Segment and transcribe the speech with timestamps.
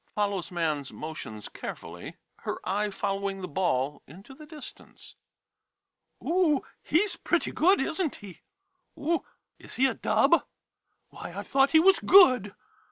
[0.15, 5.15] [Follows man's motions carefully, her eye following the ball into the distance.']
[6.19, 8.41] Oh h, he's pretty good, isn't he?
[8.97, 9.23] Oh—
[9.59, 10.43] is he a dub?
[11.11, 12.55] Why, I thought he was good.